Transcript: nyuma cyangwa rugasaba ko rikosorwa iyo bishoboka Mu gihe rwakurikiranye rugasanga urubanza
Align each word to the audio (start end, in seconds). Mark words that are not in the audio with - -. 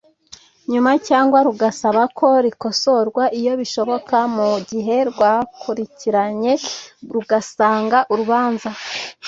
nyuma 0.71 0.91
cyangwa 1.07 1.37
rugasaba 1.47 2.01
ko 2.17 2.27
rikosorwa 2.45 3.23
iyo 3.39 3.53
bishoboka 3.59 4.17
Mu 4.35 4.49
gihe 4.69 4.95
rwakurikiranye 5.09 6.53
rugasanga 7.13 7.99
urubanza 8.11 8.69